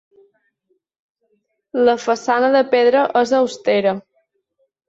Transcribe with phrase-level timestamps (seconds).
[1.89, 3.97] La façana de pedra és austera.